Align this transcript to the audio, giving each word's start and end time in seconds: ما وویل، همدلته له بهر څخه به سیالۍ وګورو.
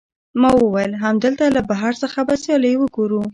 ما 0.41 0.49
وویل، 0.57 0.91
همدلته 1.03 1.45
له 1.55 1.61
بهر 1.69 1.93
څخه 2.01 2.19
به 2.27 2.35
سیالۍ 2.43 2.73
وګورو. 2.77 3.21